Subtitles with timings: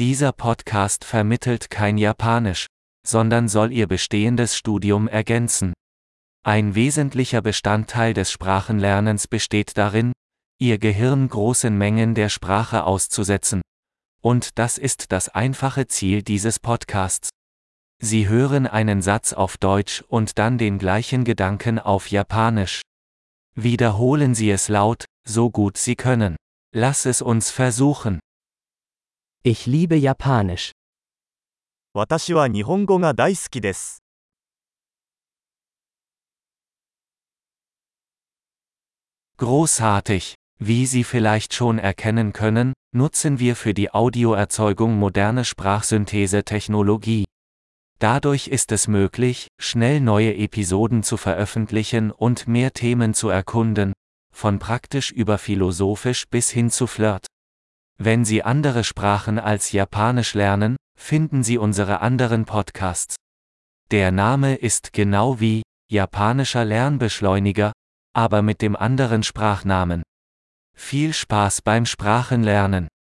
[0.00, 2.66] Dieser Podcast vermittelt kein Japanisch,
[3.06, 5.72] sondern soll Ihr bestehendes Studium ergänzen.
[6.42, 10.12] Ein wesentlicher Bestandteil des Sprachenlernens besteht darin,
[10.58, 13.62] Ihr Gehirn großen Mengen der Sprache auszusetzen.
[14.20, 17.30] Und das ist das einfache Ziel dieses Podcasts.
[18.02, 22.82] Sie hören einen Satz auf Deutsch und dann den gleichen Gedanken auf Japanisch.
[23.54, 26.34] Wiederholen Sie es laut, so gut Sie können.
[26.74, 28.18] Lass es uns versuchen.
[29.43, 30.73] Ich liebe Japanisch.
[31.93, 34.03] 私は日本語が大好きです。
[39.37, 40.35] Großartig!
[40.59, 47.23] Wie Sie vielleicht schon erkennen können, nutzen wir für die Audioerzeugung moderne Sprachsynthese-Technologie.
[47.97, 53.93] Dadurch ist es möglich, schnell neue Episoden zu veröffentlichen und mehr Themen zu erkunden,
[54.31, 57.25] von praktisch über philosophisch bis hin zu Flirt.
[57.98, 63.16] Wenn Sie andere Sprachen als Japanisch lernen, finden Sie unsere anderen Podcasts.
[63.90, 67.72] Der Name ist genau wie japanischer Lernbeschleuniger,
[68.14, 70.02] aber mit dem anderen Sprachnamen.
[70.76, 72.88] Viel Spaß beim Sprachenlernen!